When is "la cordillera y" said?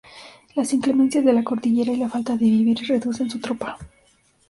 1.31-1.97